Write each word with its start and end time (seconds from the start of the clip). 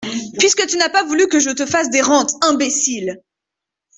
Puisque 0.39 0.65
tu 0.65 0.77
n’as 0.77 0.89
pas 0.89 1.03
voulu 1.03 1.27
que 1.27 1.39
je 1.39 1.51
te 1.51 1.63
fasse 1.67 1.91
des 1.91 2.01
rentes, 2.01 2.33
imbécile!… 2.43 3.21